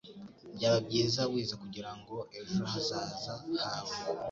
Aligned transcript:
Byaba 0.55 0.77
byiza 0.87 1.21
wize 1.31 1.55
kugirango 1.63 2.15
ejo 2.39 2.61
hazaza 2.71 3.33
hawe. 3.63 3.95